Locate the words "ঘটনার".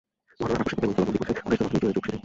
0.39-0.61